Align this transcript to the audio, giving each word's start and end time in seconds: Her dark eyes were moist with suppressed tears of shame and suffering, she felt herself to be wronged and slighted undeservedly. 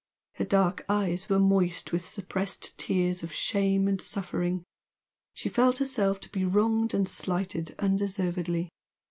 Her 0.37 0.45
dark 0.45 0.83
eyes 0.89 1.29
were 1.29 1.37
moist 1.37 1.91
with 1.91 2.07
suppressed 2.07 2.75
tears 2.79 3.21
of 3.21 3.31
shame 3.31 3.87
and 3.87 4.01
suffering, 4.01 4.63
she 5.35 5.47
felt 5.47 5.77
herself 5.77 6.19
to 6.21 6.29
be 6.29 6.43
wronged 6.43 6.95
and 6.95 7.07
slighted 7.07 7.75
undeservedly. 7.77 8.69